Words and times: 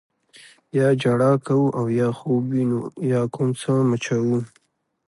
یا 0.77 0.87
ژړا 1.01 1.31
کوو 1.45 1.67
او 1.77 1.85
یا 1.99 2.09
خوب 2.17 2.43
وینو 2.53 2.79
یا 3.11 3.21
کوم 3.33 3.49
څه 3.61 3.71
مچوو. 3.89 4.39